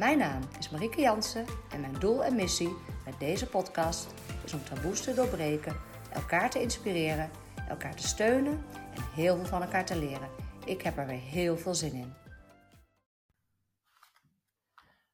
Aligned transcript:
Mijn 0.00 0.18
naam 0.18 0.42
is 0.58 0.70
Marieke 0.70 1.00
Jansen 1.00 1.46
en 1.70 1.80
mijn 1.80 1.98
doel 1.98 2.24
en 2.24 2.34
missie 2.34 2.76
met 3.04 3.18
deze 3.18 3.46
podcast 3.46 4.14
is 4.44 4.52
om 4.52 4.64
taboes 4.64 5.00
te 5.00 5.14
doorbreken, 5.14 5.76
elkaar 6.12 6.50
te 6.50 6.60
inspireren, 6.60 7.30
elkaar 7.68 7.96
te 7.96 8.06
steunen 8.06 8.64
en 8.94 9.02
heel 9.14 9.36
veel 9.36 9.44
van 9.44 9.62
elkaar 9.62 9.86
te 9.86 9.98
leren. 9.98 10.28
Ik 10.64 10.82
heb 10.82 10.98
er 10.98 11.06
weer 11.06 11.20
heel 11.20 11.58
veel 11.58 11.74
zin 11.74 11.92
in. 11.92 12.14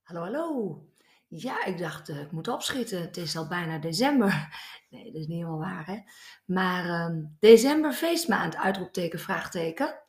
Hallo, 0.02 0.20
hallo. 0.20 0.80
Ja, 1.28 1.64
ik 1.64 1.78
dacht, 1.78 2.08
uh, 2.08 2.20
ik 2.20 2.32
moet 2.32 2.48
opschieten. 2.48 3.00
Het 3.00 3.16
is 3.16 3.36
al 3.36 3.48
bijna 3.48 3.78
december. 3.78 4.48
Nee, 4.90 5.04
dat 5.04 5.20
is 5.20 5.26
niet 5.26 5.36
helemaal 5.36 5.58
waar, 5.58 5.86
hè? 5.86 5.98
Maar 6.44 6.84
uh, 6.84 7.24
december, 7.38 7.92
feestmaand, 7.92 8.56
uitroepteken, 8.56 9.18
vraagteken. 9.18 10.05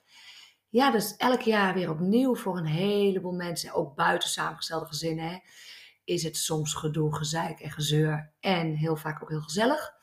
Ja, 0.70 0.92
dus 0.92 1.16
elk 1.16 1.42
jaar 1.42 1.74
weer 1.74 1.90
opnieuw 1.90 2.36
voor 2.36 2.58
een 2.58 2.66
heleboel 2.66 3.32
mensen, 3.32 3.74
ook 3.74 3.96
buiten 3.96 4.30
samengestelde 4.30 4.86
gezinnen, 4.86 5.42
is 6.04 6.24
het 6.24 6.38
soms 6.38 6.74
gedoe, 6.74 7.16
gezeik 7.16 7.60
en 7.60 7.72
gezeur. 7.72 8.32
En 8.40 8.76
heel 8.76 8.96
vaak 8.96 9.24
ook 9.24 9.30
heel 9.30 9.42
gezellig. 9.42 9.96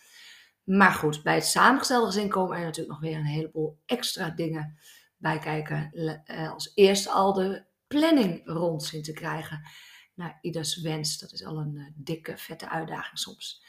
Maar 0.64 0.92
goed, 0.92 1.22
bij 1.22 1.34
het 1.34 1.44
samengestelde 1.44 2.06
gezin 2.06 2.28
komen 2.28 2.56
er 2.56 2.64
natuurlijk 2.64 3.00
nog 3.00 3.00
weer 3.00 3.18
een 3.18 3.24
heleboel 3.24 3.78
extra 3.86 4.30
dingen 4.30 4.78
bij 5.16 5.38
kijken. 5.38 5.90
Eh, 6.24 6.52
als 6.52 6.72
eerst 6.74 7.08
al 7.08 7.32
de 7.32 7.64
planning 7.86 8.42
rond 8.44 8.84
zien 8.84 9.02
te 9.02 9.12
krijgen. 9.12 9.68
Naar 10.14 10.38
ieders 10.40 10.80
wens. 10.80 11.18
Dat 11.18 11.32
is 11.32 11.44
al 11.44 11.58
een 11.58 11.74
uh, 11.74 11.86
dikke, 11.94 12.36
vette 12.36 12.68
uitdaging 12.68 13.18
soms. 13.18 13.64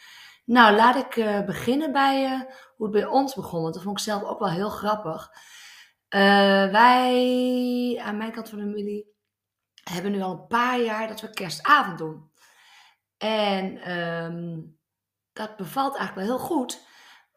Nou, 0.45 0.75
laat 0.75 0.95
ik 0.95 1.15
uh, 1.15 1.45
beginnen 1.45 1.91
bij 1.91 2.47
hoe 2.75 2.85
het 2.87 2.95
bij 2.95 3.05
ons 3.05 3.35
begon. 3.35 3.61
Want 3.61 3.73
dat 3.73 3.83
vond 3.83 3.97
ik 3.97 4.03
zelf 4.03 4.23
ook 4.23 4.39
wel 4.39 4.52
heel 4.52 4.69
grappig. 4.69 5.31
Wij, 6.71 8.02
aan 8.03 8.17
mijn 8.17 8.31
kant 8.31 8.49
van 8.49 8.58
de 8.58 8.63
familie, 8.63 9.13
hebben 9.83 10.11
nu 10.11 10.21
al 10.21 10.31
een 10.31 10.47
paar 10.47 10.80
jaar 10.80 11.08
dat 11.08 11.21
we 11.21 11.30
kerstavond 11.30 11.97
doen. 11.97 12.31
En 13.17 13.95
um, 13.97 14.77
dat 15.33 15.58
bevalt 15.58 15.95
eigenlijk 15.95 16.27
wel 16.27 16.38
heel 16.38 16.47
goed. 16.47 16.88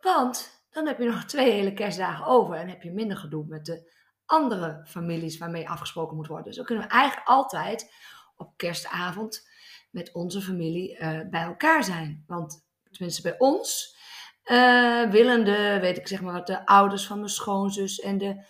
Want 0.01 0.63
dan 0.71 0.87
heb 0.87 0.99
je 0.99 1.05
nog 1.05 1.25
twee 1.35 1.51
hele 1.51 1.73
kerstdagen 1.73 2.27
over. 2.27 2.55
En 2.55 2.69
heb 2.69 2.83
je 2.83 2.93
minder 2.93 3.17
gedoe 3.17 3.47
met 3.47 3.65
de 3.67 3.93
andere 4.25 4.85
families 4.87 5.39
waarmee 5.39 5.69
afgesproken 5.69 6.17
moet 6.17 6.27
worden. 6.27 6.47
Dus 6.47 6.57
dan 6.57 6.65
kunnen 6.65 6.85
we 6.85 6.91
eigenlijk 6.91 7.29
altijd 7.29 7.95
op 8.37 8.57
kerstavond 8.57 9.49
met 9.91 10.13
onze 10.13 10.41
familie 10.41 10.99
uh, 10.99 11.21
bij 11.31 11.43
elkaar 11.43 11.85
zijn. 11.85 12.25
Want 12.27 12.67
tenminste 12.91 13.23
bij 13.23 13.39
ons 13.39 13.97
uh, 14.45 15.11
willen 15.11 15.45
de, 15.45 15.79
weet 15.81 15.97
ik 15.97 16.09
zeg 16.09 16.21
maar 16.21 16.33
wat, 16.33 16.47
de 16.47 16.67
ouders 16.67 17.07
van 17.07 17.19
mijn 17.19 17.31
schoonzus 17.31 18.01
en 18.01 18.19
de 18.19 18.45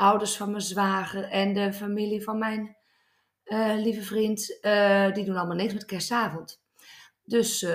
ouders 0.00 0.36
van 0.36 0.50
mijn 0.50 0.62
zwager 0.62 1.24
en 1.24 1.52
de 1.52 1.72
familie 1.72 2.22
van 2.22 2.38
mijn 2.38 2.76
uh, 3.44 3.74
lieve 3.74 4.02
vriend, 4.02 4.58
die 5.14 5.24
doen 5.24 5.36
allemaal 5.36 5.56
niks 5.56 5.72
met 5.72 5.84
kerstavond. 5.84 6.62
Dus 7.24 7.66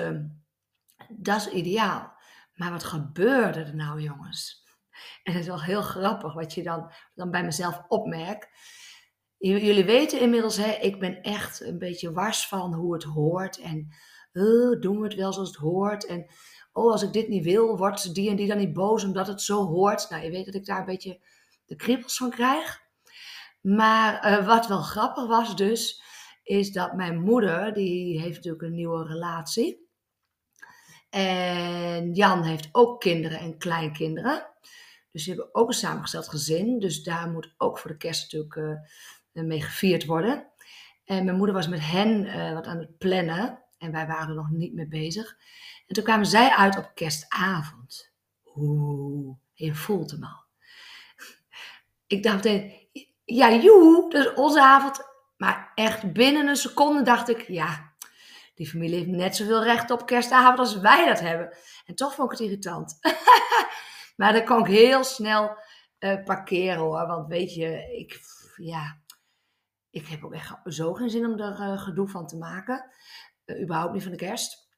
dat 1.08 1.36
is 1.36 1.50
ideaal. 1.50 2.14
Maar 2.54 2.70
wat 2.70 2.84
gebeurde 2.84 3.60
er 3.60 3.74
nou, 3.74 4.00
jongens? 4.00 4.64
En 5.22 5.32
het 5.32 5.40
is 5.40 5.46
wel 5.46 5.62
heel 5.62 5.82
grappig 5.82 6.34
wat 6.34 6.54
je 6.54 6.62
dan, 6.62 6.92
dan 7.14 7.30
bij 7.30 7.44
mezelf 7.44 7.82
opmerkt. 7.88 8.48
Jullie 9.38 9.84
weten 9.84 10.20
inmiddels, 10.20 10.56
hè, 10.56 10.70
ik 10.70 10.98
ben 10.98 11.22
echt 11.22 11.60
een 11.60 11.78
beetje 11.78 12.12
wars 12.12 12.48
van 12.48 12.74
hoe 12.74 12.94
het 12.94 13.02
hoort. 13.02 13.58
En 13.58 13.88
doen 14.80 14.98
we 14.98 15.04
het 15.04 15.14
wel 15.14 15.32
zoals 15.32 15.48
het 15.48 15.58
hoort? 15.58 16.06
En 16.06 16.26
oh, 16.72 16.92
als 16.92 17.02
ik 17.02 17.12
dit 17.12 17.28
niet 17.28 17.44
wil, 17.44 17.76
wordt 17.76 18.14
die 18.14 18.30
en 18.30 18.36
die 18.36 18.48
dan 18.48 18.58
niet 18.58 18.72
boos 18.72 19.04
omdat 19.04 19.26
het 19.26 19.42
zo 19.42 19.66
hoort. 19.66 20.10
Nou, 20.10 20.22
je 20.22 20.30
weet 20.30 20.46
dat 20.46 20.54
ik 20.54 20.66
daar 20.66 20.78
een 20.78 20.84
beetje 20.84 21.20
de 21.66 21.76
kriebels 21.76 22.16
van 22.16 22.30
krijg. 22.30 22.84
Maar 23.60 24.30
uh, 24.30 24.46
wat 24.46 24.66
wel 24.66 24.82
grappig 24.82 25.26
was 25.26 25.56
dus, 25.56 26.02
is 26.42 26.72
dat 26.72 26.94
mijn 26.94 27.20
moeder, 27.20 27.74
die 27.74 28.20
heeft 28.20 28.36
natuurlijk 28.36 28.62
een 28.62 28.74
nieuwe 28.74 29.06
relatie. 29.06 29.88
En 31.10 32.12
Jan 32.12 32.42
heeft 32.42 32.68
ook 32.72 33.00
kinderen 33.00 33.38
en 33.38 33.58
kleinkinderen. 33.58 34.46
Dus 35.12 35.24
die 35.24 35.34
hebben 35.34 35.54
ook 35.54 35.68
een 35.68 35.74
samengesteld 35.74 36.28
gezin. 36.28 36.78
Dus 36.78 37.02
daar 37.02 37.30
moet 37.30 37.54
ook 37.56 37.78
voor 37.78 37.90
de 37.90 37.96
kerst 37.96 38.22
natuurlijk 38.22 38.54
uh, 39.32 39.44
mee 39.44 39.62
gevierd 39.62 40.04
worden. 40.04 40.46
En 41.04 41.24
mijn 41.24 41.36
moeder 41.36 41.54
was 41.54 41.68
met 41.68 41.80
hen 41.80 42.24
uh, 42.24 42.52
wat 42.52 42.66
aan 42.66 42.78
het 42.78 42.98
plannen. 42.98 43.64
En 43.78 43.92
wij 43.92 44.06
waren 44.06 44.28
er 44.28 44.34
nog 44.34 44.50
niet 44.50 44.74
mee 44.74 44.88
bezig. 44.88 45.36
En 45.86 45.94
toen 45.94 46.04
kwamen 46.04 46.26
zij 46.26 46.50
uit 46.50 46.78
op 46.78 46.92
kerstavond. 46.94 48.12
Oeh, 48.56 49.36
je 49.52 49.74
voelt 49.74 50.10
hem 50.10 50.24
al. 50.24 50.45
Ik 52.06 52.22
dacht 52.22 52.48
ja 53.24 53.54
joe, 53.54 54.10
dat 54.10 54.26
is 54.26 54.34
onze 54.34 54.62
avond. 54.62 55.00
Maar 55.36 55.72
echt 55.74 56.12
binnen 56.12 56.46
een 56.46 56.56
seconde 56.56 57.02
dacht 57.02 57.28
ik, 57.28 57.48
ja, 57.48 57.94
die 58.54 58.68
familie 58.68 58.96
heeft 58.96 59.08
net 59.08 59.36
zoveel 59.36 59.62
recht 59.62 59.90
op 59.90 60.06
kerstavond 60.06 60.58
als 60.58 60.78
wij 60.78 61.06
dat 61.06 61.20
hebben. 61.20 61.56
En 61.84 61.94
toch 61.94 62.14
vond 62.14 62.32
ik 62.32 62.38
het 62.38 62.46
irritant. 62.46 62.98
maar 64.16 64.32
dan 64.32 64.44
kon 64.44 64.60
ik 64.60 64.66
heel 64.66 65.04
snel 65.04 65.58
uh, 65.98 66.24
parkeren 66.24 66.78
hoor. 66.78 67.06
Want 67.06 67.28
weet 67.28 67.54
je, 67.54 67.96
ik, 67.96 68.20
ja, 68.56 69.00
ik 69.90 70.06
heb 70.06 70.24
ook 70.24 70.34
echt 70.34 70.56
zo 70.64 70.92
geen 70.92 71.10
zin 71.10 71.26
om 71.26 71.38
er 71.40 71.60
uh, 71.60 71.82
gedoe 71.82 72.08
van 72.08 72.26
te 72.26 72.36
maken. 72.36 72.90
Uh, 73.44 73.62
überhaupt 73.62 73.92
niet 73.92 74.02
van 74.02 74.12
de 74.12 74.18
kerst. 74.18 74.68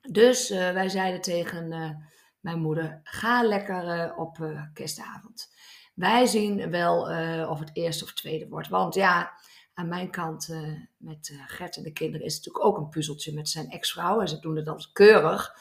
Dus 0.00 0.48
wij 0.48 0.88
zeiden 0.88 1.20
tegen 1.20 1.68
mijn 2.40 2.60
moeder: 2.60 3.00
ga 3.02 3.42
lekker 3.42 4.14
op 4.16 4.38
kerstavond. 4.72 5.53
Wij 5.94 6.26
zien 6.26 6.70
wel 6.70 7.00
of 7.48 7.58
het 7.58 7.70
eerste 7.72 8.04
of 8.04 8.12
tweede 8.12 8.48
wordt. 8.48 8.68
Want 8.68 8.94
ja, 8.94 9.32
aan 9.74 9.88
mijn 9.88 10.10
kant 10.10 10.48
uh, 10.48 10.80
met 10.96 11.28
uh, 11.32 11.42
Gert 11.46 11.76
en 11.76 11.82
de 11.82 11.92
kinderen 11.92 12.26
is 12.26 12.34
het 12.34 12.44
natuurlijk 12.46 12.74
ook 12.74 12.78
een 12.78 12.88
puzzeltje 12.88 13.34
met 13.34 13.48
zijn 13.48 13.70
ex-vrouw. 13.70 14.20
En 14.20 14.28
ze 14.28 14.40
doen 14.40 14.56
het 14.56 14.64
dan 14.64 14.84
keurig. 14.92 15.54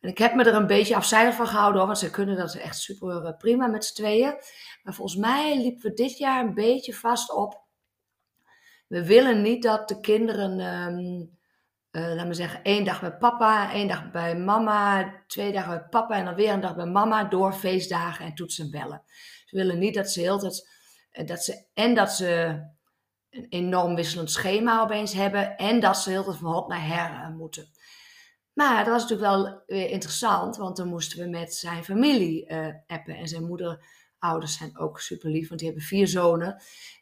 En 0.00 0.08
ik 0.08 0.18
heb 0.18 0.34
me 0.34 0.44
er 0.44 0.54
een 0.54 0.66
beetje 0.66 0.96
afzijdig 0.96 1.34
van 1.34 1.46
gehouden 1.46 1.78
hoor, 1.78 1.86
want 1.86 1.98
ze 1.98 2.10
kunnen 2.10 2.36
dat 2.36 2.54
echt 2.54 2.78
super 2.78 3.34
prima 3.36 3.66
met 3.66 3.84
z'n 3.84 3.94
tweeën. 3.94 4.34
Maar 4.82 4.94
volgens 4.94 5.16
mij 5.20 5.56
liepen 5.56 5.82
we 5.82 5.92
dit 5.92 6.18
jaar 6.18 6.44
een 6.44 6.54
beetje 6.54 6.94
vast 6.94 7.32
op. 7.32 7.62
We 8.86 9.06
willen 9.06 9.42
niet 9.42 9.62
dat 9.62 9.88
de 9.88 10.00
kinderen, 10.00 10.60
um, 10.60 11.38
laat 11.90 12.26
me 12.26 12.34
zeggen, 12.34 12.62
één 12.62 12.84
dag 12.84 13.00
bij 13.00 13.16
papa, 13.16 13.72
één 13.72 13.88
dag 13.88 14.10
bij 14.10 14.36
mama, 14.36 15.12
twee 15.26 15.52
dagen 15.52 15.70
bij 15.70 15.88
papa 15.88 16.16
en 16.16 16.24
dan 16.24 16.34
weer 16.34 16.52
een 16.52 16.60
dag 16.60 16.76
bij 16.76 16.86
mama 16.86 17.24
door 17.24 17.52
feestdagen 17.52 18.24
en 18.24 18.34
toetsen 18.34 18.64
en 18.64 18.70
bellen. 18.70 19.02
We 19.50 19.56
willen 19.56 19.78
niet 19.78 19.94
dat 19.94 20.10
ze 20.10 20.20
heel 20.20 20.38
tijd, 20.38 20.68
dat 21.26 21.44
ze, 21.44 21.64
en 21.74 21.94
dat 21.94 22.12
ze 22.12 22.60
een 23.30 23.46
enorm 23.48 23.94
wisselend 23.94 24.30
schema 24.30 24.80
opeens 24.80 25.12
hebben 25.12 25.56
en 25.56 25.80
dat 25.80 25.96
ze 25.96 26.10
heel 26.10 26.24
veel 26.24 26.32
van 26.32 26.64
naar 26.68 26.86
her 26.86 27.30
moeten. 27.30 27.68
Maar 28.52 28.84
dat 28.84 28.92
was 28.92 29.02
natuurlijk 29.02 29.30
wel 29.30 29.62
weer 29.66 29.90
interessant, 29.90 30.56
want 30.56 30.76
dan 30.76 30.88
moesten 30.88 31.18
we 31.18 31.28
met 31.28 31.54
zijn 31.54 31.84
familie 31.84 32.50
uh, 32.50 32.66
appen. 32.86 33.16
En 33.16 33.28
zijn 33.28 33.44
moederouders 34.20 34.56
zijn 34.58 34.78
ook 34.78 35.00
super 35.00 35.30
lief, 35.30 35.48
want 35.48 35.60
die 35.60 35.68
hebben 35.68 35.86
vier 35.86 36.08
zonen. 36.08 36.52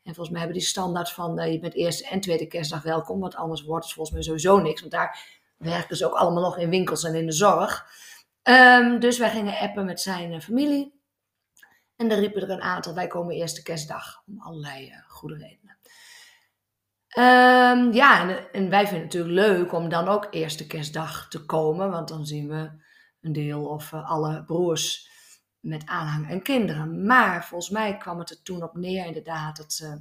En 0.02 0.14
volgens 0.14 0.28
mij 0.28 0.38
hebben 0.38 0.58
die 0.58 0.66
standaard 0.66 1.12
van 1.12 1.40
uh, 1.40 1.52
je 1.52 1.58
bent 1.58 1.74
eerste 1.74 2.08
en 2.08 2.20
tweede 2.20 2.46
kerstdag 2.46 2.82
welkom, 2.82 3.20
want 3.20 3.34
anders 3.34 3.62
wordt 3.62 3.84
het 3.84 3.94
volgens 3.94 4.14
mij 4.14 4.24
sowieso 4.24 4.58
niks. 4.58 4.80
Want 4.80 4.92
daar 4.92 5.18
werken 5.56 5.96
ze 5.96 6.06
ook 6.06 6.14
allemaal 6.14 6.42
nog 6.42 6.58
in 6.58 6.70
winkels 6.70 7.04
en 7.04 7.14
in 7.14 7.26
de 7.26 7.32
zorg. 7.32 7.86
Um, 8.42 9.00
dus 9.00 9.18
wij 9.18 9.30
gingen 9.30 9.58
appen 9.58 9.84
met 9.84 10.00
zijn 10.00 10.32
uh, 10.32 10.40
familie. 10.40 10.96
En 11.96 12.08
dan 12.08 12.18
riepen 12.18 12.42
er 12.42 12.50
een 12.50 12.62
aantal, 12.62 12.94
wij 12.94 13.06
komen 13.06 13.34
eerste 13.34 13.62
kerstdag, 13.62 14.22
om 14.26 14.40
allerlei 14.40 14.92
goede 15.08 15.34
redenen. 15.34 15.76
Um, 17.18 17.92
ja, 17.92 18.20
en, 18.20 18.52
en, 18.52 18.70
wij 18.70 18.86
vinden 18.86 19.06
het 19.06 19.14
natuurlijk 19.14 19.48
leuk 19.48 19.72
om 19.72 19.88
dan 19.88 20.08
ook 20.08 20.26
eerste 20.30 20.66
kerstdag 20.66 21.28
te 21.28 21.44
komen, 21.44 21.90
want 21.90 22.08
dan 22.08 22.26
zien 22.26 22.48
we 22.48 22.70
een 23.20 23.32
deel 23.32 23.66
of 23.66 23.94
alle 23.94 24.44
broers 24.44 25.08
met 25.68 25.86
aanhang 25.86 26.28
en 26.28 26.42
kinderen. 26.42 27.06
Maar 27.06 27.44
volgens 27.44 27.70
mij 27.70 27.96
kwam 27.96 28.18
het 28.18 28.30
er 28.30 28.42
toen 28.42 28.62
op 28.62 28.76
neer, 28.76 29.06
inderdaad, 29.06 29.56
dat 29.56 29.98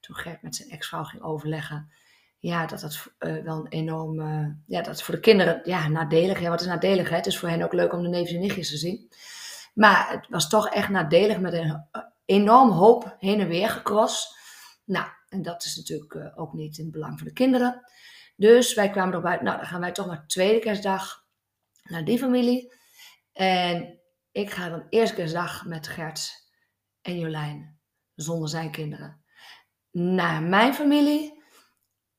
toen 0.00 0.16
Gert 0.16 0.42
met 0.42 0.56
zijn 0.56 0.70
ex-vrouw 0.70 1.04
ging 1.04 1.22
overleggen, 1.22 1.90
ja, 2.38 2.66
dat 2.66 2.80
dat 2.80 3.06
uh, 3.18 3.42
wel 3.42 3.56
een 3.56 3.68
enorm, 3.68 4.20
ja, 4.66 4.82
dat 4.82 5.02
voor 5.02 5.14
de 5.14 5.20
kinderen, 5.20 5.60
ja, 5.64 5.88
nadelig. 5.88 6.40
Ja, 6.40 6.48
wat 6.48 6.60
is 6.60 6.66
nadelig? 6.66 7.08
Hè? 7.08 7.16
Het 7.16 7.26
is 7.26 7.38
voor 7.38 7.48
hen 7.48 7.62
ook 7.62 7.72
leuk 7.72 7.92
om 7.92 8.02
de 8.02 8.08
neefjes 8.08 8.34
en 8.34 8.40
nichtjes 8.40 8.70
te 8.70 8.76
zien. 8.76 9.08
Maar 9.74 10.10
het 10.10 10.28
was 10.28 10.48
toch 10.48 10.68
echt 10.68 10.88
nadelig 10.88 11.38
met 11.38 11.52
een 11.52 11.84
enorm 12.24 12.70
hoop 12.70 13.16
heen 13.18 13.40
en 13.40 13.48
weer 13.48 13.68
gecross. 13.68 14.36
Nou, 14.84 15.06
en 15.28 15.42
dat 15.42 15.64
is 15.64 15.76
natuurlijk 15.76 16.14
uh, 16.14 16.38
ook 16.38 16.52
niet 16.52 16.78
in 16.78 16.84
het 16.84 16.92
belang 16.92 17.18
van 17.18 17.26
de 17.26 17.32
kinderen. 17.32 17.82
Dus 18.36 18.74
wij 18.74 18.90
kwamen 18.90 19.12
erop 19.12 19.26
uit, 19.26 19.42
nou 19.42 19.56
dan 19.56 19.66
gaan 19.66 19.80
wij 19.80 19.92
toch 19.92 20.06
maar 20.06 20.26
tweede 20.26 20.58
kerstdag 20.58 21.24
naar 21.82 22.04
die 22.04 22.18
familie. 22.18 22.72
En 23.32 23.99
ik 24.32 24.50
ga 24.50 24.68
dan 24.68 24.86
eerste 24.88 25.14
kerstdag 25.14 25.64
met 25.64 25.88
Gert 25.88 26.48
en 27.02 27.18
Jolijn, 27.18 27.80
zonder 28.14 28.48
zijn 28.48 28.70
kinderen, 28.70 29.24
naar 29.90 30.42
mijn 30.42 30.74
familie. 30.74 31.38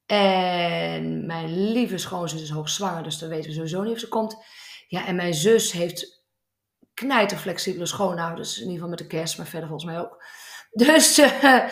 En 0.05 1.25
mijn 1.25 1.71
lieve 1.71 1.97
schoonzus 1.97 2.41
is 2.41 2.49
hoogzwanger, 2.49 3.03
dus 3.03 3.17
dan 3.17 3.29
weten 3.29 3.49
we 3.49 3.55
sowieso 3.55 3.81
niet 3.81 3.93
of 3.93 3.99
ze 3.99 4.07
komt. 4.07 4.37
Ja, 4.87 5.05
en 5.05 5.15
mijn 5.15 5.33
zus 5.33 5.71
heeft 5.71 6.23
knijterflexibele 6.93 7.85
schoonouders. 7.85 8.55
In 8.55 8.61
ieder 8.61 8.73
geval 8.73 8.89
met 8.89 8.97
de 8.97 9.07
kerst, 9.07 9.37
maar 9.37 9.47
verder 9.47 9.69
volgens 9.69 9.91
mij 9.91 10.01
ook. 10.01 10.23
Dus 10.71 11.19
uh, 11.19 11.41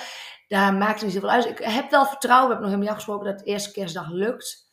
daar 0.48 0.74
maakt 0.74 0.94
het 0.94 1.04
niet 1.04 1.14
zoveel 1.14 1.30
uit. 1.30 1.46
Ik 1.46 1.58
heb 1.58 1.90
wel 1.90 2.06
vertrouwen, 2.06 2.48
we 2.48 2.54
hebben 2.54 2.70
nog 2.70 2.80
helemaal 2.80 2.90
afgesproken 2.90 3.26
dat 3.26 3.40
het 3.40 3.48
eerste 3.48 3.72
kerstdag 3.72 4.10
lukt. 4.10 4.72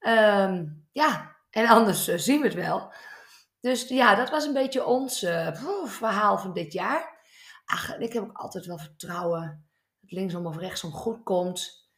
Um, 0.00 0.86
ja, 0.92 1.36
en 1.50 1.66
anders 1.66 2.08
uh, 2.08 2.18
zien 2.18 2.40
we 2.40 2.46
het 2.46 2.56
wel. 2.56 2.92
Dus 3.64 3.88
ja, 3.88 4.14
dat 4.14 4.30
was 4.30 4.46
een 4.46 4.52
beetje 4.52 4.84
ons 4.84 5.22
uh, 5.22 5.54
verhaal 5.84 6.38
van 6.38 6.52
dit 6.52 6.72
jaar. 6.72 7.22
Ach, 7.64 7.96
ik 7.96 8.12
heb 8.12 8.22
ook 8.22 8.36
altijd 8.36 8.66
wel 8.66 8.78
vertrouwen 8.78 9.68
dat 10.00 10.10
linksom 10.10 10.46
of 10.46 10.56
rechtsom 10.56 10.92
goed 10.92 11.22
komt. 11.22 11.88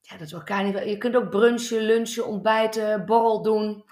Ja, 0.00 0.16
dat 0.16 0.30
we 0.30 0.36
elkaar 0.36 0.64
niet... 0.64 0.78
Je 0.78 0.98
kunt 0.98 1.16
ook 1.16 1.30
brunchen, 1.30 1.80
lunchen, 1.80 2.26
ontbijten, 2.26 3.06
borrel 3.06 3.42
doen. 3.42 3.84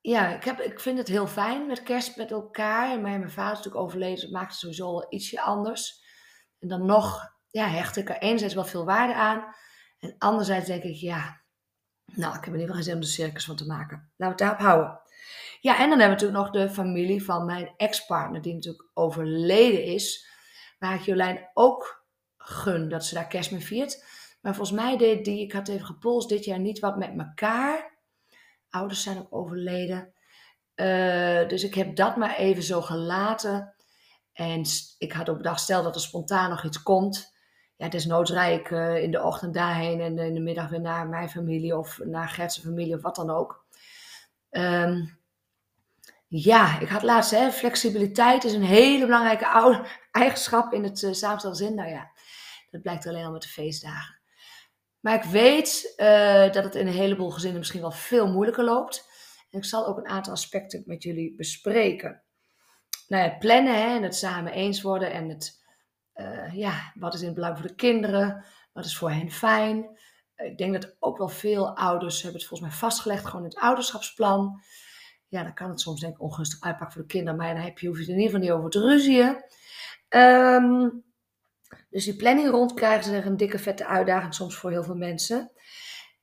Ja, 0.00 0.28
ik, 0.28 0.44
heb, 0.44 0.60
ik 0.60 0.80
vind 0.80 0.98
het 0.98 1.08
heel 1.08 1.26
fijn 1.26 1.66
met 1.66 1.82
kerst 1.82 2.16
met 2.16 2.30
elkaar. 2.30 2.90
En 2.90 3.00
mijn, 3.00 3.30
vader 3.30 3.52
is 3.52 3.56
natuurlijk 3.56 3.84
overleden, 3.84 4.20
dat 4.20 4.30
maakt 4.30 4.50
het 4.50 4.60
sowieso 4.60 5.06
ietsje 5.08 5.40
anders. 5.40 6.04
En 6.58 6.68
dan 6.68 6.86
nog 6.86 7.36
ja, 7.48 7.66
hecht 7.66 7.96
ik 7.96 8.08
er 8.08 8.18
enerzijds 8.18 8.54
wel 8.54 8.64
veel 8.64 8.84
waarde 8.84 9.14
aan. 9.14 9.54
En 9.98 10.14
anderzijds 10.18 10.66
denk 10.66 10.82
ik, 10.82 10.96
ja, 10.96 11.40
nou, 12.04 12.36
ik 12.36 12.44
heb 12.44 12.54
in 12.54 12.60
ieder 12.60 12.60
geval 12.60 12.74
geen 12.74 12.84
zin 12.84 12.94
om 12.94 13.00
de 13.00 13.06
circus 13.06 13.44
van 13.44 13.56
te 13.56 13.66
maken. 13.66 14.12
Laten 14.16 14.16
we 14.16 14.24
het 14.26 14.38
daarop 14.38 14.58
houden. 14.58 15.08
Ja, 15.60 15.78
en 15.78 15.88
dan 15.88 15.98
hebben 15.98 16.18
we 16.18 16.24
natuurlijk 16.24 16.38
nog 16.38 16.50
de 16.50 16.70
familie 16.70 17.24
van 17.24 17.44
mijn 17.44 17.74
ex-partner, 17.76 18.42
die 18.42 18.54
natuurlijk 18.54 18.90
overleden 18.94 19.84
is. 19.84 20.28
Waar 20.78 20.94
ik 20.94 21.00
Jolijn 21.00 21.50
ook 21.54 22.04
gun 22.36 22.88
dat 22.88 23.04
ze 23.04 23.14
daar 23.14 23.26
kerst 23.26 23.50
mee 23.50 23.64
viert. 23.64 24.04
Maar 24.40 24.54
volgens 24.54 24.80
mij 24.80 24.96
deed 24.96 25.24
die, 25.24 25.40
ik 25.40 25.52
had 25.52 25.68
even 25.68 25.86
gepolst, 25.86 26.28
dit 26.28 26.44
jaar 26.44 26.58
niet 26.58 26.78
wat 26.78 26.96
met 26.96 27.18
elkaar. 27.18 27.98
Ouders 28.70 29.02
zijn 29.02 29.18
ook 29.18 29.34
overleden. 29.34 30.12
Uh, 30.74 31.48
dus 31.48 31.64
ik 31.64 31.74
heb 31.74 31.96
dat 31.96 32.16
maar 32.16 32.36
even 32.36 32.62
zo 32.62 32.80
gelaten. 32.80 33.74
En 34.32 34.64
ik 34.98 35.12
had 35.12 35.28
op 35.28 35.42
dag 35.42 35.58
stel 35.58 35.82
dat 35.82 35.94
er 35.94 36.00
spontaan 36.00 36.50
nog 36.50 36.64
iets 36.64 36.82
komt. 36.82 37.38
Ja, 37.76 37.88
desnoods 37.88 38.30
rijd 38.30 38.60
ik 38.60 38.70
uh, 38.70 39.02
in 39.02 39.10
de 39.10 39.22
ochtend 39.22 39.54
daarheen 39.54 40.00
en 40.00 40.18
in 40.18 40.34
de 40.34 40.40
middag 40.40 40.68
weer 40.68 40.80
naar 40.80 41.08
mijn 41.08 41.30
familie 41.30 41.76
of 41.78 41.98
naar 41.98 42.28
Gertse 42.28 42.60
familie 42.60 42.94
of 42.94 43.02
wat 43.02 43.16
dan 43.16 43.30
ook. 43.30 43.66
Um, 44.50 45.19
ja, 46.32 46.80
ik 46.80 46.88
had 46.88 47.02
laatst, 47.02 47.30
hè, 47.30 47.50
flexibiliteit 47.50 48.44
is 48.44 48.52
een 48.52 48.62
hele 48.62 49.04
belangrijke 49.06 49.84
eigenschap 50.10 50.72
in 50.72 50.84
het 50.84 51.02
uh, 51.02 51.12
samenstellen 51.12 51.56
zin. 51.56 51.74
Nou 51.74 51.88
ja, 51.88 52.10
dat 52.70 52.82
blijkt 52.82 53.06
alleen 53.06 53.24
al 53.24 53.32
met 53.32 53.42
de 53.42 53.48
feestdagen. 53.48 54.18
Maar 55.00 55.14
ik 55.14 55.22
weet 55.22 55.94
uh, 55.96 56.52
dat 56.52 56.64
het 56.64 56.74
in 56.74 56.86
een 56.86 56.92
heleboel 56.92 57.30
gezinnen 57.30 57.58
misschien 57.58 57.80
wel 57.80 57.90
veel 57.90 58.32
moeilijker 58.32 58.64
loopt. 58.64 59.08
En 59.50 59.58
ik 59.58 59.64
zal 59.64 59.86
ook 59.86 59.98
een 59.98 60.08
aantal 60.08 60.32
aspecten 60.32 60.82
met 60.86 61.02
jullie 61.02 61.34
bespreken. 61.36 62.22
Nou 63.08 63.24
ja, 63.24 63.36
plannen 63.38 63.74
hè, 63.74 63.96
en 63.96 64.02
het 64.02 64.16
samen 64.16 64.52
eens 64.52 64.82
worden 64.82 65.12
en 65.12 65.28
het, 65.28 65.62
uh, 66.14 66.54
ja, 66.54 66.92
wat 66.94 67.14
is 67.14 67.20
in 67.20 67.26
het 67.26 67.34
belang 67.34 67.58
voor 67.58 67.66
de 67.66 67.74
kinderen, 67.74 68.44
wat 68.72 68.84
is 68.84 68.96
voor 68.96 69.10
hen 69.10 69.30
fijn. 69.30 69.98
Ik 70.36 70.58
denk 70.58 70.72
dat 70.72 70.96
ook 70.98 71.18
wel 71.18 71.28
veel 71.28 71.76
ouders 71.76 72.22
hebben 72.22 72.40
het 72.40 72.48
volgens 72.48 72.70
mij 72.70 72.78
vastgelegd, 72.78 73.26
gewoon 73.26 73.44
het 73.44 73.56
ouderschapsplan 73.56 74.62
ja, 75.30 75.42
dan 75.42 75.54
kan 75.54 75.70
het 75.70 75.80
soms 75.80 76.00
denk 76.00 76.14
ik 76.14 76.22
ongunstig 76.22 76.60
uitpakken 76.60 76.92
voor 76.92 77.06
de 77.06 77.12
kinderen. 77.12 77.38
Maar 77.38 77.54
dan 77.54 77.62
heb 77.62 77.78
je, 77.78 77.86
hoef 77.86 77.98
je 77.98 78.02
er 78.02 78.08
in 78.08 78.18
ieder 78.18 78.30
geval 78.30 78.46
niet 78.46 78.58
over 78.58 78.70
te 78.70 78.80
ruzien. 78.80 79.44
Um, 80.08 81.04
dus 81.90 82.04
die 82.04 82.16
planning 82.16 82.50
rondkrijgen 82.50 83.14
is 83.14 83.24
een 83.24 83.36
dikke 83.36 83.58
vette 83.58 83.86
uitdaging 83.86 84.34
soms 84.34 84.56
voor 84.56 84.70
heel 84.70 84.84
veel 84.84 84.96
mensen. 84.96 85.52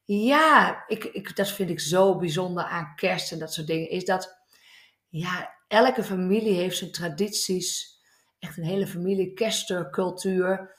Ja, 0.04 0.84
ik, 0.88 1.04
ik, 1.04 1.36
dat 1.36 1.52
vind 1.52 1.70
ik 1.70 1.80
zo 1.80 2.18
bijzonder 2.18 2.64
aan 2.64 2.94
kerst 2.96 3.32
en 3.32 3.40
dat 3.40 3.54
soort 3.54 3.68
dingen. 3.68 3.90
Is 3.90 4.06
dat, 4.06 4.38
ja, 5.08 5.54
elke 5.68 6.04
familie 6.04 6.54
heeft 6.54 6.78
zijn 6.78 6.92
tradities. 6.92 8.00
Echt 8.40 8.58
een 8.58 8.64
hele 8.64 8.88
familie, 8.88 9.34
kerstcultuur. 9.34 10.76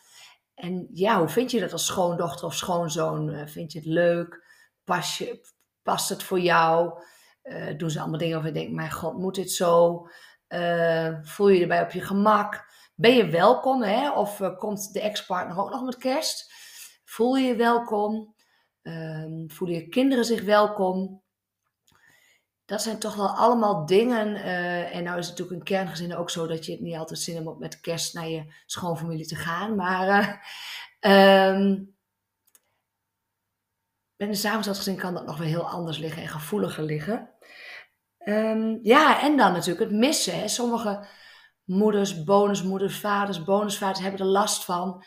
En 0.55 0.89
ja, 0.93 1.19
hoe 1.19 1.29
vind 1.29 1.51
je 1.51 1.61
dat 1.61 1.73
als 1.73 1.87
schoondochter 1.87 2.47
of 2.47 2.55
schoonzoon? 2.55 3.31
Eh, 3.31 3.47
vind 3.47 3.73
je 3.73 3.79
het 3.79 3.89
leuk? 3.89 4.45
Pas 4.85 5.19
je, 5.19 5.41
past 5.83 6.09
het 6.09 6.23
voor 6.23 6.41
jou? 6.41 7.03
Uh, 7.51 7.79
doen 7.79 7.91
ze 7.91 8.01
allemaal 8.01 8.19
dingen 8.19 8.35
waarvan 8.35 8.53
je 8.53 8.59
denkt, 8.59 8.75
mijn 8.75 8.93
god, 8.93 9.19
moet 9.19 9.35
dit 9.35 9.51
zo? 9.51 10.07
Uh, 10.49 11.15
voel 11.23 11.49
je 11.49 11.55
je 11.55 11.63
erbij 11.63 11.83
op 11.83 11.91
je 11.91 12.01
gemak? 12.01 12.67
Ben 12.95 13.17
je 13.17 13.27
welkom? 13.27 13.83
Hè? 13.83 14.11
Of 14.11 14.41
uh, 14.41 14.57
komt 14.57 14.93
de 14.93 15.01
ex-partner 15.01 15.59
ook 15.59 15.71
nog 15.71 15.85
met 15.85 15.97
kerst? 15.97 16.53
Voel 17.05 17.37
je 17.37 17.47
je 17.47 17.57
welkom? 17.57 18.35
Ehm, 18.83 19.49
voelen 19.49 19.77
je 19.77 19.89
kinderen 19.89 20.25
zich 20.25 20.43
welkom? 20.43 21.23
Dat 22.65 22.83
zijn 22.83 22.99
toch 22.99 23.15
wel 23.15 23.29
allemaal 23.29 23.87
dingen. 23.87 24.35
en 24.93 25.05
nou 25.05 25.19
is 25.19 25.29
het 25.29 25.39
natuurlijk 25.39 25.69
in 25.69 25.77
kerngezin 25.77 26.17
ook 26.17 26.31
zo 26.31 26.47
dat 26.47 26.67
je 26.67 26.73
het 26.73 26.81
niet 26.81 26.97
altijd 26.97 27.19
zin 27.19 27.35
hebt 27.35 27.47
om 27.47 27.59
met 27.59 27.81
kerst 27.81 28.15
naar 28.15 28.29
je 28.29 28.53
schoonfamilie 28.67 29.27
te 29.27 29.37
gaan. 29.37 29.75
Maar 29.75 30.47
um, 31.01 31.97
met 34.19 34.29
een 34.29 34.37
samengesteld 34.37 34.77
gezin 34.77 34.97
kan 34.97 35.15
dat 35.15 35.27
nog 35.27 35.39
wel 35.39 35.47
heel 35.47 35.69
anders 35.69 35.99
liggen 35.99 36.23
en 36.23 36.29
gevoeliger 36.29 36.85
liggen. 36.85 37.31
Um, 38.29 38.79
ja, 38.83 39.23
en 39.23 39.37
dan 39.37 39.53
natuurlijk 39.53 39.91
het 39.91 39.99
missen. 39.99 40.49
Sommige 40.49 41.07
moeders, 41.65 42.25
bonusmoeders, 42.25 42.99
vaders, 42.99 43.45
bonusvaders 43.45 44.01
hebben 44.01 44.21
er 44.21 44.27
last 44.27 44.65
van 44.65 45.05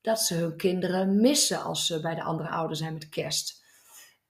dat 0.00 0.20
ze 0.20 0.34
hun 0.34 0.56
kinderen 0.56 1.20
missen 1.20 1.62
als 1.62 1.86
ze 1.86 2.00
bij 2.00 2.14
de 2.14 2.22
andere 2.22 2.48
ouder 2.48 2.76
zijn 2.76 2.92
met 2.92 3.08
kerst. 3.08 3.64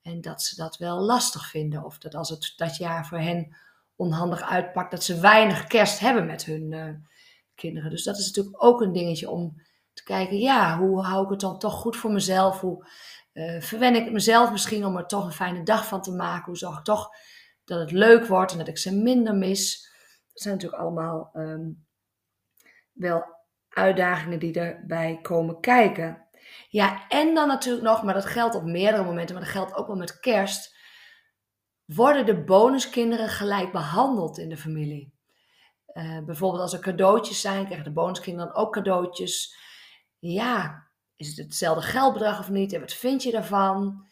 En 0.03 0.21
dat 0.21 0.43
ze 0.43 0.57
dat 0.57 0.77
wel 0.77 1.01
lastig 1.01 1.47
vinden. 1.47 1.85
Of 1.85 1.99
dat 1.99 2.15
als 2.15 2.29
het 2.29 2.53
dat 2.57 2.77
jaar 2.77 3.07
voor 3.07 3.19
hen 3.19 3.57
onhandig 3.97 4.43
uitpakt, 4.43 4.91
dat 4.91 5.05
ze 5.05 5.21
weinig 5.21 5.67
kerst 5.67 5.99
hebben 5.99 6.27
met 6.27 6.45
hun 6.45 6.73
uh, 6.73 6.89
kinderen. 7.55 7.91
Dus 7.91 8.05
dat 8.05 8.19
is 8.19 8.27
natuurlijk 8.27 8.65
ook 8.65 8.81
een 8.81 8.93
dingetje 8.93 9.31
om 9.31 9.63
te 9.93 10.03
kijken, 10.03 10.39
ja, 10.39 10.79
hoe 10.79 11.03
hou 11.03 11.25
ik 11.25 11.31
het 11.31 11.41
dan 11.41 11.59
toch 11.59 11.75
goed 11.75 11.97
voor 11.97 12.13
mezelf? 12.13 12.61
Hoe 12.61 12.87
uh, 13.33 13.61
verwen 13.61 13.95
ik 13.95 14.13
mezelf 14.13 14.51
misschien 14.51 14.85
om 14.85 14.97
er 14.97 15.07
toch 15.07 15.25
een 15.25 15.33
fijne 15.33 15.63
dag 15.63 15.87
van 15.87 16.03
te 16.03 16.13
maken? 16.13 16.45
Hoe 16.45 16.57
zorg 16.57 16.79
ik 16.79 16.85
toch 16.85 17.11
dat 17.65 17.81
het 17.81 17.91
leuk 17.91 18.27
wordt 18.27 18.53
en 18.53 18.59
dat 18.59 18.69
ik 18.69 18.79
ze 18.79 18.97
minder 18.97 19.35
mis. 19.35 19.91
Dat 20.33 20.43
zijn 20.43 20.55
natuurlijk 20.55 20.83
allemaal 20.83 21.31
um, 21.35 21.87
wel 22.93 23.25
uitdagingen 23.69 24.39
die 24.39 24.61
erbij 24.61 25.19
komen 25.23 25.61
kijken. 25.61 26.27
Ja, 26.69 27.09
en 27.09 27.35
dan 27.35 27.49
natuurlijk 27.49 27.85
nog, 27.85 28.03
maar 28.03 28.15
dat 28.15 28.27
geldt 28.27 28.55
op 28.55 28.65
meerdere 28.65 29.05
momenten, 29.05 29.35
maar 29.35 29.45
dat 29.45 29.53
geldt 29.53 29.75
ook 29.75 29.87
wel 29.87 29.97
met 29.97 30.21
kerst. 30.21 30.77
Worden 31.85 32.27
de 32.27 32.45
bonuskinderen 32.45 33.29
gelijk 33.29 33.73
behandeld 33.73 34.39
in 34.39 34.49
de 34.49 34.57
familie? 34.57 35.15
Uh, 35.93 36.25
bijvoorbeeld 36.25 36.63
als 36.63 36.73
er 36.73 36.81
cadeautjes 36.81 37.41
zijn, 37.41 37.65
krijgen 37.65 37.85
de 37.85 37.93
bonuskinderen 37.93 38.53
dan 38.53 38.63
ook 38.63 38.73
cadeautjes. 38.73 39.57
Ja, 40.19 40.89
is 41.17 41.29
het 41.29 41.37
hetzelfde 41.37 41.83
geldbedrag 41.83 42.39
of 42.39 42.51
niet? 42.51 42.73
En 42.73 42.81
wat 42.81 42.93
vind 42.93 43.23
je 43.23 43.31
daarvan? 43.31 44.07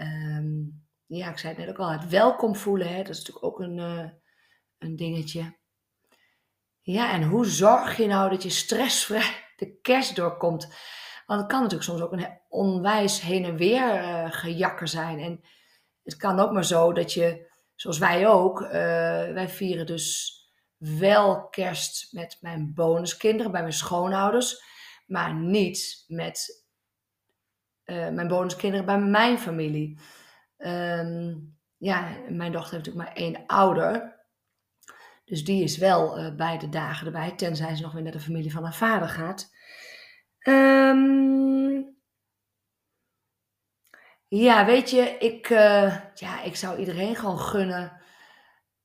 Um, 0.00 0.79
ja, 1.16 1.30
ik 1.30 1.38
zei 1.38 1.56
net 1.56 1.68
ook 1.68 1.78
al, 1.78 1.90
het 1.90 2.08
welkom 2.08 2.56
voelen, 2.56 2.88
hè, 2.88 2.96
dat 2.96 3.08
is 3.08 3.18
natuurlijk 3.18 3.44
ook 3.44 3.60
een, 3.60 3.76
uh, 3.76 4.08
een 4.78 4.96
dingetje. 4.96 5.58
Ja, 6.80 7.12
en 7.12 7.22
hoe 7.22 7.46
zorg 7.46 7.96
je 7.96 8.06
nou 8.06 8.30
dat 8.30 8.42
je 8.42 8.50
stressvrij 8.50 9.44
de 9.56 9.78
kerst 9.82 10.16
doorkomt? 10.16 10.68
Want 11.26 11.40
het 11.40 11.50
kan 11.50 11.62
natuurlijk 11.62 11.88
soms 11.88 12.00
ook 12.00 12.12
een 12.12 12.40
onwijs 12.48 13.20
heen 13.20 13.44
en 13.44 13.56
weer 13.56 13.94
uh, 13.94 14.32
gejakker 14.32 14.88
zijn. 14.88 15.18
En 15.18 15.40
het 16.02 16.16
kan 16.16 16.40
ook 16.40 16.52
maar 16.52 16.64
zo 16.64 16.92
dat 16.92 17.12
je, 17.12 17.50
zoals 17.74 17.98
wij 17.98 18.28
ook, 18.28 18.60
uh, 18.60 18.70
wij 19.32 19.48
vieren 19.48 19.86
dus 19.86 20.34
wel 20.76 21.48
kerst 21.48 22.12
met 22.12 22.38
mijn 22.40 22.74
bonuskinderen, 22.74 23.52
bij 23.52 23.60
mijn 23.60 23.72
schoonouders, 23.72 24.62
maar 25.06 25.34
niet 25.34 26.04
met 26.06 26.64
mijn 27.84 28.28
bonuskinderen 28.28 28.86
bij 28.86 28.98
mijn 28.98 29.38
familie. 29.38 29.98
Um, 30.66 31.58
ja, 31.76 32.16
mijn 32.28 32.52
dochter 32.52 32.72
heeft 32.72 32.86
natuurlijk 32.86 33.06
maar 33.06 33.16
één 33.16 33.46
ouder. 33.46 34.18
Dus 35.24 35.44
die 35.44 35.62
is 35.62 35.76
wel 35.76 36.18
uh, 36.18 36.34
beide 36.34 36.68
dagen 36.68 37.06
erbij, 37.06 37.32
tenzij 37.32 37.76
ze 37.76 37.82
nog 37.82 37.92
weer 37.92 38.02
naar 38.02 38.12
de 38.12 38.20
familie 38.20 38.52
van 38.52 38.62
haar 38.62 38.74
vader 38.74 39.08
gaat. 39.08 39.50
Um, 40.42 41.96
ja, 44.28 44.64
weet 44.64 44.90
je, 44.90 45.00
ik, 45.00 45.50
uh, 45.50 45.96
ja, 46.14 46.42
ik 46.42 46.56
zou 46.56 46.78
iedereen 46.78 47.16
gewoon 47.16 47.38
gunnen 47.38 48.00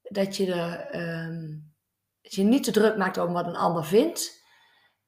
dat 0.01 0.37
je, 0.37 0.53
er, 0.53 0.95
um, 1.25 1.73
dat 2.21 2.33
je 2.33 2.43
niet 2.43 2.63
te 2.63 2.71
druk 2.71 2.97
maakt 2.97 3.17
over 3.17 3.33
wat 3.33 3.47
een 3.47 3.55
ander 3.55 3.85
vindt. 3.85 4.43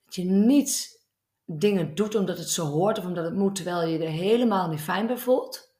Dat 0.05 0.15
je 0.15 0.23
niet 0.23 1.01
dingen 1.45 1.95
doet 1.95 2.15
omdat 2.15 2.37
het 2.37 2.49
zo 2.49 2.65
hoort 2.65 2.97
of 2.97 3.05
omdat 3.05 3.25
het 3.25 3.35
moet, 3.35 3.55
terwijl 3.55 3.87
je 3.87 3.99
er 3.99 4.11
helemaal 4.11 4.69
niet 4.69 4.81
fijn 4.81 5.07
bij 5.07 5.17
voelt. 5.17 5.75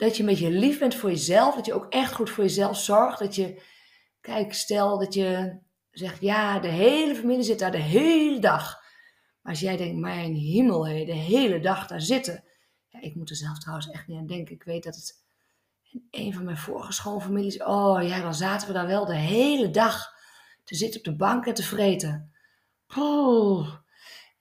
Dat 0.00 0.16
je 0.16 0.22
een 0.22 0.28
beetje 0.28 0.50
lief 0.50 0.78
bent 0.78 0.94
voor 0.94 1.10
jezelf, 1.10 1.54
dat 1.54 1.66
je 1.66 1.74
ook 1.74 1.86
echt 1.92 2.12
goed 2.12 2.30
voor 2.30 2.44
jezelf 2.44 2.78
zorgt. 2.78 3.18
Dat 3.18 3.34
je, 3.34 3.62
kijk, 4.20 4.52
stel 4.54 4.98
dat 4.98 5.14
je 5.14 5.58
zegt, 5.90 6.20
ja, 6.20 6.58
de 6.58 6.68
hele 6.68 7.14
familie 7.14 7.42
zit 7.42 7.58
daar 7.58 7.70
de 7.70 7.78
hele 7.78 8.38
dag. 8.38 8.82
Maar 9.42 9.52
als 9.52 9.60
jij 9.60 9.76
denkt, 9.76 10.00
mijn 10.00 10.34
hemel, 10.34 10.86
hé, 10.86 11.04
de 11.04 11.12
hele 11.12 11.60
dag 11.60 11.86
daar 11.86 12.00
zitten. 12.00 12.44
Ja, 12.88 13.00
ik 13.00 13.14
moet 13.14 13.30
er 13.30 13.36
zelf 13.36 13.58
trouwens 13.58 13.90
echt 13.90 14.06
niet 14.06 14.18
aan 14.18 14.26
denken. 14.26 14.54
Ik 14.54 14.62
weet 14.62 14.82
dat 14.82 14.94
het 14.94 15.24
een 16.10 16.34
van 16.34 16.44
mijn 16.44 16.56
vorige 16.56 16.92
schoonfamilies, 16.92 17.62
oh 17.62 18.02
ja, 18.02 18.20
dan 18.20 18.34
zaten 18.34 18.66
we 18.66 18.72
daar 18.72 18.86
wel 18.86 19.06
de 19.06 19.16
hele 19.16 19.70
dag 19.70 20.14
te 20.64 20.74
zitten 20.74 20.98
op 21.00 21.04
de 21.04 21.16
bank 21.16 21.46
en 21.46 21.54
te 21.54 21.62
vreten. 21.62 22.32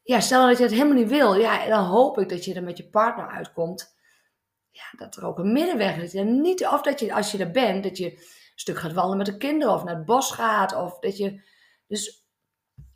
Ja, 0.03 0.19
stel 0.19 0.47
dat 0.47 0.57
je 0.57 0.63
het 0.63 0.73
helemaal 0.73 0.97
niet 0.97 1.09
wil. 1.09 1.35
Ja, 1.35 1.67
dan 1.67 1.85
hoop 1.85 2.17
ik 2.17 2.29
dat 2.29 2.45
je 2.45 2.53
er 2.53 2.63
met 2.63 2.77
je 2.77 2.89
partner 2.89 3.27
uitkomt. 3.27 3.97
Ja, 4.79 4.97
dat 4.97 5.15
er 5.15 5.25
ook 5.25 5.39
een 5.39 5.51
middenweg 5.51 5.97
is. 5.97 6.13
En 6.13 6.41
niet, 6.41 6.67
of 6.67 6.81
dat 6.81 6.99
je, 6.99 7.13
als 7.13 7.31
je 7.31 7.37
er 7.37 7.51
bent, 7.51 7.83
dat 7.83 7.97
je 7.97 8.11
een 8.11 8.19
stuk 8.55 8.77
gaat 8.77 8.93
wandelen 8.93 9.17
met 9.17 9.25
de 9.25 9.37
kinderen. 9.37 9.73
Of 9.73 9.83
naar 9.83 9.95
het 9.95 10.05
bos 10.05 10.31
gaat. 10.31 10.75
Of 10.75 10.99
dat 10.99 11.17
je... 11.17 11.41
Dus 11.87 12.27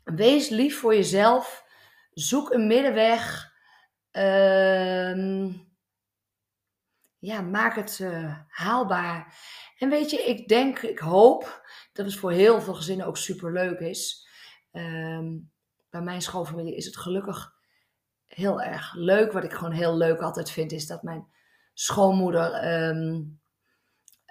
wees 0.04 0.48
lief 0.48 0.78
voor 0.78 0.94
jezelf. 0.94 1.64
Zoek 2.12 2.52
een 2.52 2.66
middenweg. 2.66 3.52
Ehm 4.10 5.52
ja, 7.24 7.40
maak 7.40 7.76
het 7.76 7.98
uh, 7.98 8.38
haalbaar. 8.48 9.34
En 9.78 9.90
weet 9.90 10.10
je, 10.10 10.22
ik 10.22 10.48
denk, 10.48 10.78
ik 10.78 10.98
hoop 10.98 11.66
dat 11.92 12.06
het 12.06 12.14
voor 12.14 12.32
heel 12.32 12.60
veel 12.60 12.74
gezinnen 12.74 13.06
ook 13.06 13.16
super 13.16 13.52
leuk 13.52 13.78
is. 13.78 14.28
Um, 14.72 15.52
bij 15.90 16.00
mijn 16.00 16.22
schoolfamilie 16.22 16.76
is 16.76 16.84
het 16.84 16.96
gelukkig 16.96 17.54
heel 18.26 18.62
erg 18.62 18.94
leuk. 18.94 19.32
Wat 19.32 19.44
ik 19.44 19.52
gewoon 19.52 19.72
heel 19.72 19.96
leuk 19.96 20.20
altijd 20.20 20.50
vind, 20.50 20.72
is 20.72 20.86
dat 20.86 21.02
mijn 21.02 21.26
schoonmoeder. 21.74 22.72
Um, 22.88 23.40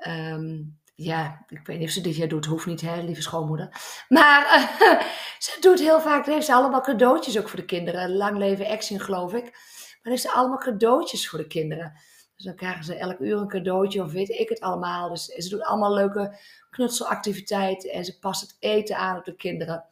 um, 0.08 0.82
ja, 0.96 1.46
ik 1.48 1.68
weet 1.68 1.78
niet 1.78 1.88
of 1.88 1.94
ze 1.94 2.02
dit 2.02 2.16
jaar 2.16 2.28
doet, 2.28 2.46
hoeft 2.46 2.66
niet, 2.66 2.82
hè, 2.82 3.02
lieve 3.02 3.22
schoonmoeder. 3.22 3.70
Maar 4.08 4.46
ze 5.40 5.58
doet 5.60 5.80
heel 5.80 6.02
vaak, 6.02 6.26
heeft 6.26 6.46
ze 6.46 6.54
allemaal 6.54 6.82
cadeautjes 6.82 7.40
ook 7.40 7.50
voor 7.50 7.60
de 7.60 7.66
kinderen. 7.66 8.16
Lang 8.16 8.38
leven 8.38 8.68
Action, 8.68 9.00
geloof 9.00 9.34
ik. 9.34 9.44
Maar 9.44 10.12
heeft 10.12 10.22
ze 10.22 10.32
allemaal 10.32 10.58
cadeautjes 10.58 11.30
voor 11.30 11.40
de 11.40 11.48
kinderen. 11.48 11.94
Dus 12.36 12.46
dan 12.46 12.56
krijgen 12.56 12.84
ze 12.84 12.96
elk 12.96 13.20
uur 13.20 13.38
een 13.38 13.48
cadeautje 13.48 14.04
of 14.04 14.12
weet 14.12 14.30
ik 14.30 14.50
het 14.50 14.60
allemaal. 14.60 15.10
Dus 15.10 15.26
ze 15.26 15.50
doet 15.50 15.64
allemaal 15.64 15.94
leuke 15.94 16.38
knutselactiviteiten 16.70 17.90
en 17.90 18.06
ze 18.06 18.20
past 18.20 18.42
het 18.42 18.56
eten 18.60 18.98
aan 18.98 19.18
op 19.18 19.26
de 19.26 19.36
kinderen. 19.36 19.86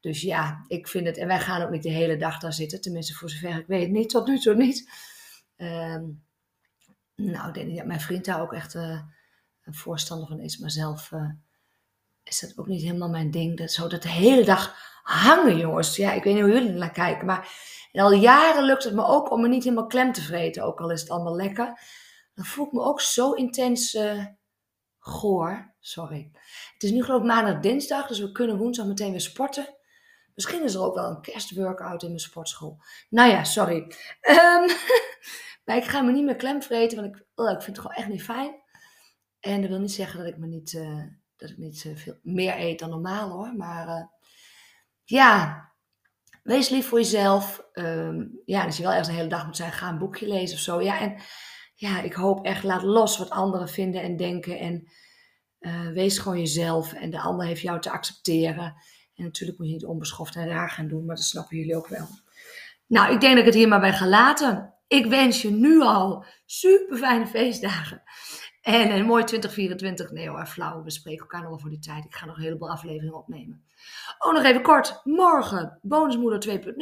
Dus 0.00 0.20
ja, 0.20 0.64
ik 0.66 0.88
vind 0.88 1.06
het. 1.06 1.16
En 1.16 1.26
wij 1.26 1.40
gaan 1.40 1.62
ook 1.62 1.70
niet 1.70 1.82
de 1.82 1.90
hele 1.90 2.16
dag 2.16 2.38
daar 2.38 2.52
zitten. 2.52 2.80
Tenminste, 2.80 3.14
voor 3.14 3.30
zover 3.30 3.58
ik 3.58 3.66
weet 3.66 3.90
niet. 3.90 4.08
Tot 4.08 4.26
nu 4.26 4.38
toe 4.38 4.54
niet. 4.54 4.90
Um, 5.56 6.24
nou, 7.14 7.48
ik 7.48 7.54
denk 7.54 7.76
dat 7.76 7.86
mijn 7.86 8.00
vriend 8.00 8.24
daar 8.24 8.40
ook 8.40 8.52
echt 8.52 8.74
uh, 8.74 9.00
een 9.64 9.74
voorstander 9.74 10.28
van 10.28 10.40
is. 10.40 10.58
Maar 10.58 10.70
zelf 10.70 11.10
uh, 11.10 11.30
is 12.22 12.40
dat 12.40 12.58
ook 12.58 12.66
niet 12.66 12.82
helemaal 12.82 13.08
mijn 13.08 13.30
ding. 13.30 13.58
Dat 13.58 13.70
zo 13.70 13.88
dat 13.88 14.02
de 14.02 14.08
hele 14.08 14.44
dag 14.44 14.76
hangen, 15.02 15.56
jongens. 15.56 15.96
Ja, 15.96 16.12
ik 16.12 16.24
weet 16.24 16.34
niet 16.34 16.42
hoe 16.42 16.52
jullie 16.52 16.72
naar 16.72 16.92
kijken. 16.92 17.26
Maar 17.26 17.48
al 17.92 18.12
jaren 18.12 18.64
lukt 18.64 18.84
het 18.84 18.94
me 18.94 19.04
ook 19.04 19.30
om 19.30 19.40
me 19.40 19.48
niet 19.48 19.64
helemaal 19.64 19.86
klem 19.86 20.12
te 20.12 20.22
vreten. 20.22 20.64
Ook 20.64 20.80
al 20.80 20.90
is 20.90 21.00
het 21.00 21.10
allemaal 21.10 21.36
lekker. 21.36 21.80
Dan 22.34 22.44
voel 22.44 22.66
ik 22.66 22.72
me 22.72 22.80
ook 22.80 23.00
zo 23.00 23.32
intens 23.32 23.94
uh, 23.94 24.26
goor. 24.98 25.74
Sorry. 25.80 26.30
Het 26.72 26.82
is 26.82 26.90
nu 26.90 27.04
geloof 27.04 27.20
ik 27.20 27.26
maandag 27.26 27.60
dinsdag. 27.60 28.06
Dus 28.06 28.18
we 28.18 28.32
kunnen 28.32 28.58
woensdag 28.58 28.86
meteen 28.86 29.10
weer 29.10 29.20
sporten. 29.20 29.76
Misschien 30.34 30.62
is 30.62 30.74
er 30.74 30.82
ook 30.82 30.94
wel 30.94 31.10
een 31.10 31.20
kerstworkout 31.20 32.02
in 32.02 32.08
mijn 32.08 32.20
sportschool. 32.20 32.78
Nou 33.10 33.30
ja, 33.30 33.44
sorry. 33.44 33.76
Um, 34.20 34.68
maar 35.64 35.76
ik 35.76 35.84
ga 35.84 36.00
me 36.00 36.12
niet 36.12 36.24
meer 36.24 36.36
klem 36.36 36.62
vreten, 36.62 37.00
want 37.00 37.16
ik, 37.16 37.24
oh, 37.34 37.50
ik 37.50 37.62
vind 37.62 37.76
het 37.76 37.86
gewoon 37.86 37.96
echt 37.96 38.08
niet 38.08 38.22
fijn. 38.22 38.60
En 39.40 39.60
dat 39.60 39.70
wil 39.70 39.78
niet 39.78 39.92
zeggen 39.92 40.18
dat 40.18 40.28
ik 40.28 40.38
me 40.38 40.46
niet, 40.46 40.72
uh, 40.72 41.02
dat 41.36 41.50
ik 41.50 41.58
niet 41.58 41.84
uh, 41.84 41.96
veel 41.96 42.18
meer 42.22 42.58
eet 42.58 42.78
dan 42.78 42.90
normaal 42.90 43.30
hoor. 43.30 43.54
Maar 43.56 43.88
uh, 43.88 44.04
ja, 45.04 45.62
wees 46.42 46.68
lief 46.68 46.86
voor 46.86 46.98
jezelf. 46.98 47.64
Um, 47.72 48.40
ja, 48.44 48.64
als 48.64 48.76
je 48.76 48.82
wel 48.82 48.90
ergens 48.90 49.08
een 49.08 49.14
hele 49.14 49.28
dag 49.28 49.46
moet 49.46 49.56
zijn, 49.56 49.72
ga 49.72 49.88
een 49.88 49.98
boekje 49.98 50.28
lezen 50.28 50.56
of 50.56 50.62
zo. 50.62 50.80
Ja, 50.80 51.00
en 51.00 51.20
ja, 51.74 52.00
ik 52.00 52.12
hoop 52.12 52.44
echt, 52.44 52.62
laat 52.62 52.82
los 52.82 53.18
wat 53.18 53.30
anderen 53.30 53.68
vinden 53.68 54.02
en 54.02 54.16
denken. 54.16 54.58
En 54.58 54.88
wees 55.92 56.18
gewoon 56.18 56.38
jezelf. 56.38 56.92
En 56.92 57.10
de 57.10 57.20
ander 57.20 57.46
heeft 57.46 57.60
jou 57.60 57.80
te 57.80 57.90
accepteren. 57.90 58.74
En 59.14 59.24
natuurlijk 59.24 59.58
moet 59.58 59.68
je 59.68 59.74
niet 59.74 59.84
onbeschoft 59.84 60.36
en 60.36 60.48
raar 60.48 60.70
gaan 60.70 60.88
doen, 60.88 61.04
maar 61.04 61.16
dat 61.16 61.24
snappen 61.24 61.56
jullie 61.56 61.76
ook 61.76 61.88
wel. 61.88 62.06
Nou, 62.86 63.12
ik 63.12 63.20
denk 63.20 63.32
dat 63.32 63.40
ik 63.40 63.44
het 63.44 63.54
hier 63.54 63.68
maar 63.68 63.80
bij 63.80 63.92
ga 63.92 64.06
laten. 64.06 64.71
Ik 64.92 65.06
wens 65.06 65.42
je 65.42 65.50
nu 65.50 65.80
al 65.80 66.24
super 66.46 66.96
fijne 66.96 67.26
feestdagen. 67.26 68.02
En 68.62 68.90
een 68.90 69.06
mooi 69.06 69.24
2024. 69.24 70.10
Nee 70.10 70.28
hoor, 70.28 70.46
flauw. 70.46 70.82
We 70.82 70.90
spreken 70.90 71.20
elkaar 71.20 71.40
nog 71.40 71.48
wel 71.50 71.58
voor 71.58 71.70
die 71.70 71.78
tijd. 71.78 72.04
Ik 72.04 72.14
ga 72.14 72.26
nog 72.26 72.36
een 72.36 72.42
heleboel 72.42 72.70
afleveringen 72.70 73.14
opnemen. 73.14 73.64
Oh, 74.18 74.32
nog 74.32 74.42
even 74.44 74.62
kort. 74.62 75.00
Morgen, 75.04 75.78
Bonusmoeder 75.82 76.60
2.0, 76.60 76.74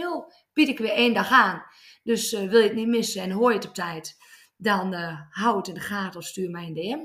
bied 0.52 0.68
ik 0.68 0.78
weer 0.78 0.92
één 0.92 1.14
dag 1.14 1.30
aan. 1.30 1.62
Dus 2.02 2.32
uh, 2.32 2.48
wil 2.48 2.58
je 2.58 2.66
het 2.66 2.76
niet 2.76 2.88
missen 2.88 3.22
en 3.22 3.30
hoor 3.30 3.50
je 3.50 3.56
het 3.56 3.68
op 3.68 3.74
tijd, 3.74 4.16
dan 4.56 4.94
uh, 4.94 5.20
hou 5.30 5.56
het 5.56 5.68
in 5.68 5.74
de 5.74 5.80
gaten 5.80 6.20
of 6.20 6.26
stuur 6.26 6.50
mij 6.50 6.66
een 6.66 6.74
DM. 6.74 6.98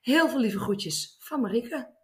Heel 0.00 0.28
veel 0.28 0.38
lieve 0.38 0.58
groetjes 0.58 1.16
van 1.18 1.40
Marieke. 1.40 1.94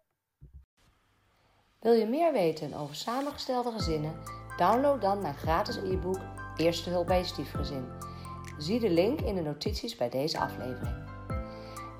Wil 1.79 1.93
je 1.93 2.05
meer 2.05 2.31
weten 2.31 2.73
over 2.73 2.95
samengestelde 2.95 3.71
gezinnen? 3.71 4.19
Download 4.57 5.01
dan 5.01 5.21
mijn 5.21 5.37
gratis 5.37 5.75
e-book 5.75 6.19
Eerste 6.59 6.89
hulp 6.89 7.07
bij 7.07 7.17
je 7.17 7.23
stiefgezin. 7.25 8.08
Zie 8.59 8.79
de 8.79 8.89
link 8.89 9.21
in 9.21 9.35
de 9.35 9.41
notities 9.41 9.95
bij 9.95 10.09
deze 10.09 10.39
aflevering. 10.39 10.95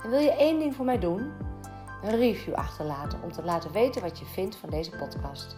En 0.03 0.09
wil 0.09 0.19
je 0.19 0.31
één 0.31 0.59
ding 0.59 0.75
voor 0.75 0.85
mij 0.85 0.99
doen? 0.99 1.31
Een 2.03 2.17
review 2.17 2.53
achterlaten 2.53 3.19
om 3.23 3.31
te 3.31 3.43
laten 3.43 3.71
weten 3.71 4.01
wat 4.01 4.19
je 4.19 4.25
vindt 4.25 4.55
van 4.55 4.69
deze 4.69 4.89
podcast. 4.89 5.57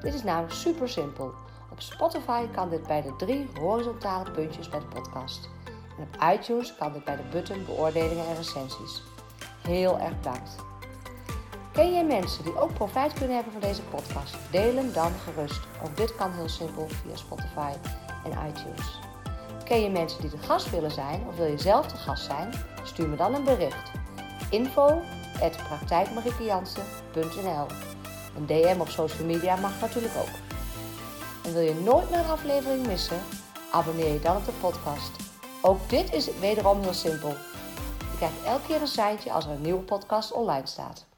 Dit 0.00 0.14
is 0.14 0.22
namelijk 0.22 0.52
super 0.52 0.88
simpel. 0.88 1.32
Op 1.70 1.80
Spotify 1.80 2.46
kan 2.46 2.68
dit 2.68 2.86
bij 2.86 3.02
de 3.02 3.16
drie 3.16 3.48
horizontale 3.54 4.30
puntjes 4.30 4.68
bij 4.68 4.78
de 4.78 4.86
podcast. 4.86 5.48
En 5.98 6.02
op 6.02 6.32
iTunes 6.38 6.76
kan 6.76 6.92
dit 6.92 7.04
bij 7.04 7.16
de 7.16 7.28
button 7.30 7.64
beoordelingen 7.64 8.26
en 8.26 8.36
recensies. 8.36 9.02
Heel 9.62 9.98
erg 9.98 10.16
bedankt. 10.16 10.56
Ken 11.72 11.92
jij 11.92 12.04
mensen 12.04 12.44
die 12.44 12.60
ook 12.60 12.74
profijt 12.74 13.12
kunnen 13.12 13.34
hebben 13.34 13.52
van 13.52 13.62
deze 13.62 13.82
podcast? 13.82 14.36
Deel 14.50 14.74
hem 14.74 14.92
dan 14.92 15.12
gerust. 15.12 15.60
Ook 15.84 15.96
dit 15.96 16.14
kan 16.16 16.32
heel 16.32 16.48
simpel 16.48 16.88
via 16.88 17.16
Spotify 17.16 17.72
en 18.24 18.48
iTunes. 18.48 19.09
Ken 19.70 19.82
je 19.82 19.90
mensen 19.90 20.20
die 20.20 20.30
de 20.30 20.38
gast 20.38 20.70
willen 20.70 20.90
zijn 20.90 21.22
of 21.28 21.36
wil 21.36 21.46
je 21.46 21.58
zelf 21.58 21.86
de 21.86 21.96
gast 21.96 22.24
zijn? 22.24 22.52
Stuur 22.84 23.08
me 23.08 23.16
dan 23.16 23.34
een 23.34 23.44
bericht. 23.44 23.90
Info 24.50 25.02
Een 28.36 28.46
DM 28.46 28.80
op 28.80 28.88
social 28.88 29.26
media 29.26 29.56
mag 29.56 29.80
natuurlijk 29.80 30.14
ook. 30.16 30.34
En 31.44 31.52
wil 31.52 31.62
je 31.62 31.74
nooit 31.74 32.10
meer 32.10 32.18
een 32.18 32.30
aflevering 32.30 32.86
missen? 32.86 33.20
Abonneer 33.72 34.12
je 34.12 34.20
dan 34.20 34.36
op 34.36 34.44
de 34.44 34.52
podcast. 34.60 35.10
Ook 35.62 35.88
dit 35.88 36.12
is 36.12 36.38
wederom 36.38 36.80
heel 36.80 36.94
simpel. 36.94 37.34
Je 37.98 38.16
krijgt 38.16 38.42
elke 38.44 38.66
keer 38.66 38.80
een 38.80 38.86
seintje 38.86 39.32
als 39.32 39.44
er 39.44 39.50
een 39.50 39.62
nieuwe 39.62 39.82
podcast 39.82 40.32
online 40.32 40.66
staat. 40.66 41.09